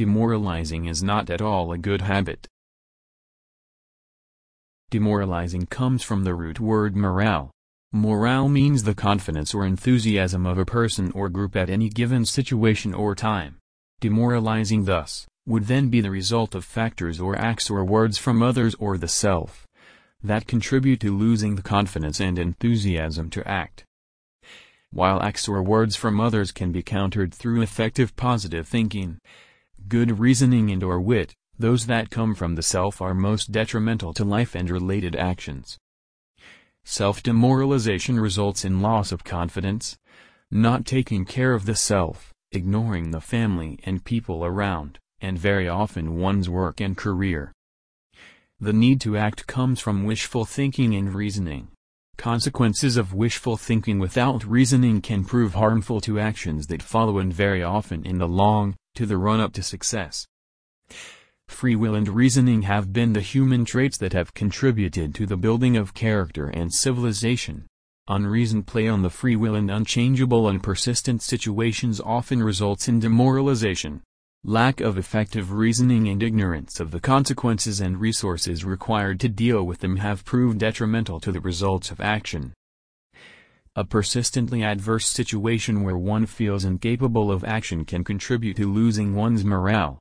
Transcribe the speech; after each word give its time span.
Demoralizing 0.00 0.86
is 0.86 1.02
not 1.02 1.28
at 1.28 1.42
all 1.42 1.72
a 1.72 1.76
good 1.76 2.00
habit. 2.00 2.48
Demoralizing 4.88 5.66
comes 5.66 6.02
from 6.02 6.24
the 6.24 6.34
root 6.34 6.58
word 6.58 6.96
morale. 6.96 7.50
Morale 7.92 8.48
means 8.48 8.84
the 8.84 8.94
confidence 8.94 9.52
or 9.52 9.66
enthusiasm 9.66 10.46
of 10.46 10.56
a 10.56 10.64
person 10.64 11.12
or 11.12 11.28
group 11.28 11.54
at 11.54 11.68
any 11.68 11.90
given 11.90 12.24
situation 12.24 12.94
or 12.94 13.14
time. 13.14 13.58
Demoralizing 14.00 14.86
thus, 14.86 15.26
would 15.46 15.64
then 15.64 15.90
be 15.90 16.00
the 16.00 16.10
result 16.10 16.54
of 16.54 16.64
factors 16.64 17.20
or 17.20 17.36
acts 17.36 17.68
or 17.68 17.84
words 17.84 18.16
from 18.16 18.42
others 18.42 18.74
or 18.76 18.96
the 18.96 19.06
self 19.06 19.66
that 20.22 20.46
contribute 20.46 21.00
to 21.00 21.14
losing 21.14 21.56
the 21.56 21.68
confidence 21.76 22.20
and 22.20 22.38
enthusiasm 22.38 23.28
to 23.28 23.46
act. 23.46 23.84
While 24.90 25.22
acts 25.22 25.46
or 25.46 25.62
words 25.62 25.94
from 25.94 26.22
others 26.22 26.52
can 26.52 26.72
be 26.72 26.82
countered 26.82 27.34
through 27.34 27.60
effective 27.60 28.16
positive 28.16 28.66
thinking, 28.66 29.18
good 29.88 30.18
reasoning 30.18 30.70
and 30.70 30.82
or 30.82 31.00
wit, 31.00 31.34
those 31.58 31.86
that 31.86 32.10
come 32.10 32.34
from 32.34 32.54
the 32.54 32.62
self 32.62 33.02
are 33.02 33.14
most 33.14 33.52
detrimental 33.52 34.14
to 34.14 34.24
life 34.24 34.54
and 34.54 34.70
related 34.70 35.14
actions. 35.14 35.78
Self-demoralization 36.84 38.18
results 38.18 38.64
in 38.64 38.80
loss 38.80 39.12
of 39.12 39.24
confidence, 39.24 39.98
not 40.50 40.86
taking 40.86 41.24
care 41.24 41.52
of 41.52 41.66
the 41.66 41.76
self, 41.76 42.32
ignoring 42.50 43.10
the 43.10 43.20
family 43.20 43.78
and 43.84 44.04
people 44.04 44.44
around, 44.44 44.98
and 45.20 45.38
very 45.38 45.68
often 45.68 46.18
one's 46.18 46.48
work 46.48 46.80
and 46.80 46.96
career. 46.96 47.52
The 48.58 48.72
need 48.72 49.00
to 49.02 49.16
act 49.16 49.46
comes 49.46 49.80
from 49.80 50.04
wishful 50.04 50.44
thinking 50.44 50.94
and 50.94 51.14
reasoning. 51.14 51.68
Consequences 52.16 52.96
of 52.96 53.14
wishful 53.14 53.56
thinking 53.56 53.98
without 53.98 54.44
reasoning 54.44 55.00
can 55.00 55.24
prove 55.24 55.54
harmful 55.54 56.00
to 56.02 56.18
actions 56.18 56.66
that 56.66 56.82
follow 56.82 57.18
and 57.18 57.32
very 57.32 57.62
often 57.62 58.04
in 58.04 58.18
the 58.18 58.28
long, 58.28 58.76
to 58.94 59.06
the 59.06 59.16
run-up 59.16 59.52
to 59.54 59.62
success. 59.62 60.26
Free 61.48 61.76
will 61.76 61.94
and 61.94 62.08
reasoning 62.08 62.62
have 62.62 62.92
been 62.92 63.12
the 63.12 63.20
human 63.20 63.64
traits 63.64 63.98
that 63.98 64.12
have 64.12 64.34
contributed 64.34 65.14
to 65.16 65.26
the 65.26 65.36
building 65.36 65.76
of 65.76 65.94
character 65.94 66.46
and 66.46 66.72
civilization. 66.72 67.66
Unreasoned 68.08 68.66
play 68.66 68.88
on 68.88 69.02
the 69.02 69.10
free 69.10 69.36
will 69.36 69.54
and 69.54 69.70
unchangeable 69.70 70.48
and 70.48 70.62
persistent 70.62 71.22
situations 71.22 72.00
often 72.00 72.42
results 72.42 72.88
in 72.88 73.00
demoralization. 73.00 74.02
Lack 74.42 74.80
of 74.80 74.96
effective 74.96 75.52
reasoning 75.52 76.08
and 76.08 76.22
ignorance 76.22 76.80
of 76.80 76.92
the 76.92 77.00
consequences 77.00 77.80
and 77.80 78.00
resources 78.00 78.64
required 78.64 79.20
to 79.20 79.28
deal 79.28 79.64
with 79.64 79.80
them 79.80 79.98
have 79.98 80.24
proved 80.24 80.58
detrimental 80.58 81.20
to 81.20 81.30
the 81.30 81.40
results 81.40 81.90
of 81.90 82.00
action. 82.00 82.54
A 83.76 83.84
persistently 83.84 84.64
adverse 84.64 85.06
situation 85.06 85.84
where 85.84 85.96
one 85.96 86.26
feels 86.26 86.64
incapable 86.64 87.30
of 87.30 87.44
action 87.44 87.84
can 87.84 88.02
contribute 88.02 88.56
to 88.56 88.72
losing 88.72 89.14
one's 89.14 89.44
morale. 89.44 90.00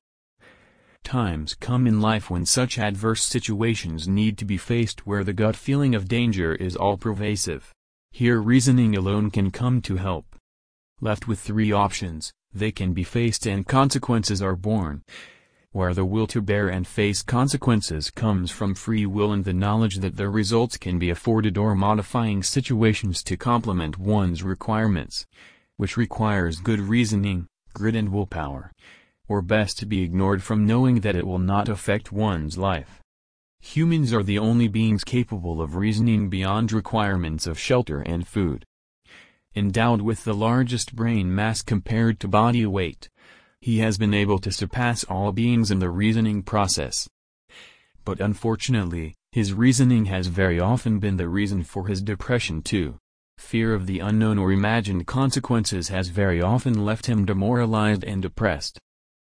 Times 1.03 1.53
come 1.53 1.85
in 1.85 2.01
life 2.01 2.31
when 2.31 2.47
such 2.47 2.79
adverse 2.79 3.21
situations 3.21 4.07
need 4.07 4.39
to 4.39 4.45
be 4.45 4.57
faced 4.57 5.05
where 5.05 5.23
the 5.23 5.33
gut 5.33 5.55
feeling 5.55 5.93
of 5.93 6.07
danger 6.07 6.55
is 6.55 6.75
all-pervasive. 6.75 7.71
Here 8.11 8.41
reasoning 8.41 8.97
alone 8.97 9.29
can 9.29 9.51
come 9.51 9.83
to 9.83 9.97
help. 9.97 10.35
Left 10.99 11.27
with 11.27 11.39
three 11.39 11.71
options, 11.71 12.33
they 12.51 12.71
can 12.71 12.93
be 12.93 13.03
faced 13.03 13.45
and 13.45 13.67
consequences 13.67 14.41
are 14.41 14.55
born. 14.55 15.03
Where 15.71 15.93
the 15.93 16.05
will 16.05 16.27
to 16.27 16.41
bear 16.41 16.67
and 16.67 16.87
face 16.87 17.21
consequences 17.21 18.09
comes 18.09 18.49
from 18.49 18.73
free 18.73 19.05
will 19.05 19.31
and 19.31 19.45
the 19.45 19.53
knowledge 19.53 19.97
that 19.97 20.15
the 20.15 20.29
results 20.29 20.77
can 20.77 20.97
be 20.97 21.09
afforded 21.09 21.57
or 21.57 21.75
modifying 21.75 22.43
situations 22.43 23.21
to 23.23 23.37
complement 23.37 23.99
one's 23.99 24.41
requirements, 24.43 25.25
which 25.77 25.97
requires 25.97 26.59
good 26.59 26.79
reasoning, 26.79 27.47
grit 27.73 27.95
and 27.95 28.11
willpower 28.11 28.71
or 29.29 29.43
best 29.43 29.77
to 29.77 29.85
be 29.85 30.01
ignored 30.01 30.41
from 30.41 30.65
knowing 30.65 31.01
that 31.01 31.15
it 31.15 31.25
will 31.25 31.39
not 31.39 31.69
affect 31.69 32.11
one's 32.11 32.57
life. 32.57 32.99
Humans 33.61 34.11
are 34.11 34.23
the 34.23 34.39
only 34.39 34.67
beings 34.67 35.03
capable 35.03 35.61
of 35.61 35.75
reasoning 35.75 36.29
beyond 36.29 36.71
requirements 36.71 37.45
of 37.45 37.59
shelter 37.59 38.01
and 38.01 38.27
food. 38.27 38.65
Endowed 39.55 40.01
with 40.01 40.23
the 40.23 40.33
largest 40.33 40.95
brain 40.95 41.33
mass 41.33 41.61
compared 41.61 42.19
to 42.19 42.27
body 42.27 42.65
weight, 42.65 43.09
he 43.61 43.79
has 43.79 43.97
been 43.97 44.13
able 44.13 44.39
to 44.39 44.51
surpass 44.51 45.03
all 45.03 45.31
beings 45.31 45.69
in 45.69 45.79
the 45.79 45.89
reasoning 45.89 46.41
process. 46.41 47.09
But 48.05 48.21
unfortunately, 48.21 49.15
his 49.31 49.53
reasoning 49.53 50.05
has 50.05 50.27
very 50.27 50.59
often 50.59 50.99
been 50.99 51.17
the 51.17 51.27
reason 51.27 51.63
for 51.63 51.87
his 51.87 52.01
depression 52.01 52.61
too. 52.61 52.97
Fear 53.37 53.73
of 53.73 53.85
the 53.85 53.99
unknown 53.99 54.37
or 54.37 54.51
imagined 54.51 55.07
consequences 55.07 55.89
has 55.89 56.07
very 56.07 56.41
often 56.41 56.85
left 56.85 57.05
him 57.05 57.25
demoralized 57.25 58.03
and 58.03 58.21
depressed. 58.21 58.79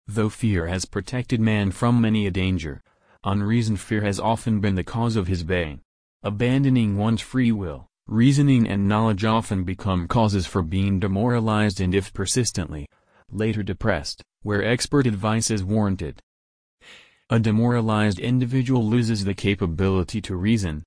Though 0.08 0.30
fear 0.30 0.68
has 0.68 0.86
protected 0.86 1.42
man 1.42 1.72
from 1.72 2.00
many 2.00 2.28
a 2.28 2.32
danger, 2.32 2.82
unreasoned 3.24 3.80
fear 3.80 4.02
has 4.02 4.20
often 4.20 4.60
been 4.60 4.76
the 4.76 4.84
cause 4.84 5.16
of 5.16 5.28
his 5.28 5.44
bane. 5.44 5.82
Abandoning 6.24 6.98
one's 6.98 7.22
free 7.22 7.52
will, 7.52 7.88
reasoning 8.08 8.68
and 8.68 8.88
knowledge 8.88 9.26
often 9.26 9.64
become 9.64 10.08
causes 10.08 10.46
for 10.46 10.62
being 10.62 11.00
demoralized 11.00 11.82
and 11.82 11.94
if 11.94 12.14
persistently, 12.14 12.88
later 13.32 13.64
depressed, 13.64 14.22
where 14.44 14.64
expert 14.64 15.08
advice 15.08 15.52
is 15.52 15.64
warranted. 15.64 16.20
A 17.30 17.40
demoralized 17.40 18.20
individual 18.20 18.86
loses 18.86 19.26
the 19.26 19.34
capability 19.34 20.22
to 20.22 20.36
reason, 20.36 20.84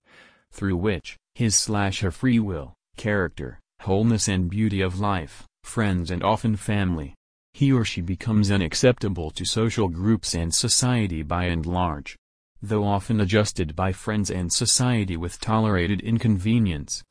through 0.50 0.76
which, 0.76 1.16
his 1.34 1.54
slash 1.54 2.00
her 2.00 2.10
free 2.10 2.38
will, 2.38 2.74
character, 2.96 3.60
wholeness 3.80 4.28
and 4.28 4.48
beauty 4.48 4.80
of 4.80 5.00
life, 5.00 5.44
friends 5.64 6.10
and 6.10 6.22
often 6.22 6.56
family, 6.56 7.14
he 7.52 7.72
or 7.72 7.84
she 7.84 8.00
becomes 8.00 8.50
unacceptable 8.50 9.30
to 9.30 9.44
social 9.44 9.88
groups 9.88 10.34
and 10.34 10.54
society 10.54 11.22
by 11.22 11.44
and 11.44 11.66
large. 11.66 12.16
Though 12.62 12.84
often 12.84 13.20
adjusted 13.20 13.74
by 13.74 13.92
friends 13.92 14.30
and 14.30 14.52
society 14.52 15.16
with 15.16 15.40
tolerated 15.40 16.00
inconvenience, 16.00 17.02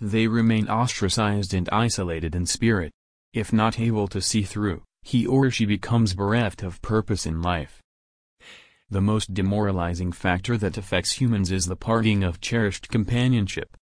they 0.00 0.26
remain 0.26 0.68
ostracized 0.68 1.54
and 1.54 1.68
isolated 1.70 2.34
in 2.34 2.46
spirit. 2.46 2.92
If 3.32 3.50
not 3.50 3.80
able 3.80 4.08
to 4.08 4.20
see 4.20 4.42
through, 4.42 4.82
he 5.02 5.26
or 5.26 5.50
she 5.50 5.64
becomes 5.64 6.14
bereft 6.14 6.62
of 6.62 6.82
purpose 6.82 7.24
in 7.24 7.40
life. 7.40 7.80
The 8.90 9.00
most 9.00 9.32
demoralizing 9.32 10.12
factor 10.12 10.58
that 10.58 10.76
affects 10.76 11.12
humans 11.12 11.50
is 11.50 11.64
the 11.64 11.76
parting 11.76 12.22
of 12.22 12.42
cherished 12.42 12.90
companionship. 12.90 13.74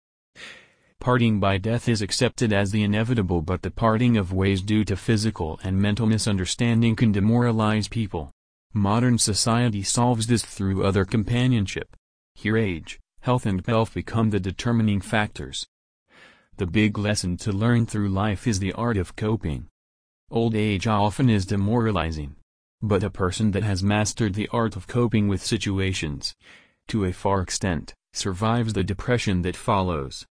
Parting 1.00 1.40
by 1.40 1.58
death 1.58 1.88
is 1.88 2.00
accepted 2.00 2.52
as 2.52 2.70
the 2.70 2.84
inevitable 2.84 3.42
but 3.42 3.62
the 3.62 3.72
parting 3.72 4.16
of 4.16 4.32
ways 4.32 4.62
due 4.62 4.84
to 4.84 4.96
physical 4.96 5.58
and 5.64 5.82
mental 5.82 6.06
misunderstanding 6.06 6.94
can 6.94 7.10
demoralize 7.10 7.88
people. 7.88 8.30
Modern 8.72 9.18
society 9.18 9.82
solves 9.82 10.28
this 10.28 10.44
through 10.44 10.84
other 10.84 11.04
companionship. 11.04 11.96
Here 12.36 12.56
age, 12.56 13.00
health 13.22 13.46
and 13.46 13.66
wealth 13.66 13.94
become 13.94 14.30
the 14.30 14.38
determining 14.38 15.00
factors. 15.00 15.66
The 16.60 16.66
big 16.66 16.98
lesson 16.98 17.38
to 17.38 17.52
learn 17.52 17.86
through 17.86 18.10
life 18.10 18.46
is 18.46 18.58
the 18.58 18.74
art 18.74 18.98
of 18.98 19.16
coping. 19.16 19.68
Old 20.30 20.54
age 20.54 20.86
often 20.86 21.30
is 21.30 21.46
demoralizing. 21.46 22.36
But 22.82 23.02
a 23.02 23.08
person 23.08 23.52
that 23.52 23.62
has 23.62 23.82
mastered 23.82 24.34
the 24.34 24.46
art 24.48 24.76
of 24.76 24.86
coping 24.86 25.26
with 25.26 25.42
situations, 25.42 26.36
to 26.88 27.06
a 27.06 27.14
far 27.14 27.40
extent, 27.40 27.94
survives 28.12 28.74
the 28.74 28.84
depression 28.84 29.40
that 29.40 29.56
follows. 29.56 30.26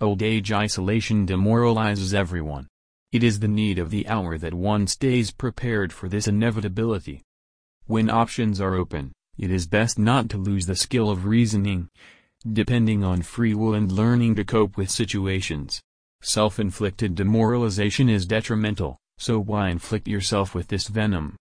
Old 0.00 0.20
age 0.20 0.50
isolation 0.50 1.26
demoralizes 1.26 2.12
everyone. 2.12 2.66
It 3.12 3.22
is 3.22 3.38
the 3.38 3.46
need 3.46 3.78
of 3.78 3.90
the 3.90 4.08
hour 4.08 4.38
that 4.38 4.52
one 4.52 4.88
stays 4.88 5.30
prepared 5.30 5.92
for 5.92 6.08
this 6.08 6.26
inevitability. 6.26 7.22
When 7.84 8.10
options 8.10 8.60
are 8.60 8.74
open, 8.74 9.12
it 9.38 9.52
is 9.52 9.68
best 9.68 9.96
not 9.96 10.28
to 10.30 10.38
lose 10.38 10.66
the 10.66 10.74
skill 10.74 11.08
of 11.08 11.24
reasoning, 11.24 11.88
depending 12.52 13.02
on 13.02 13.22
free 13.22 13.54
will 13.54 13.74
and 13.74 13.90
learning 13.90 14.34
to 14.36 14.44
cope 14.44 14.76
with 14.76 14.90
situations. 14.90 15.80
Self-inflicted 16.22 17.14
demoralization 17.14 18.08
is 18.08 18.26
detrimental, 18.26 18.98
so 19.18 19.38
why 19.38 19.68
inflict 19.68 20.08
yourself 20.08 20.54
with 20.54 20.68
this 20.68 20.88
venom? 20.88 21.36